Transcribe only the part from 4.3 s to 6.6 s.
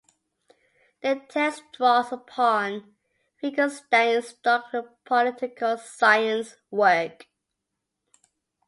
doctoral political science